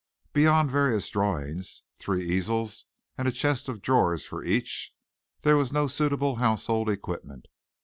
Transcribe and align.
Beyond 0.33 0.71
various 0.71 1.07
drawings, 1.11 1.83
three 1.95 2.25
easels, 2.27 2.87
and 3.19 3.27
a 3.27 3.31
chest 3.31 3.69
of 3.69 3.83
drawers 3.83 4.25
for 4.25 4.43
each, 4.43 4.95
there 5.43 5.57
was 5.57 5.71
no 5.71 5.85
suitable 5.85 6.37
household 6.37 6.89
equipment. 6.89 7.45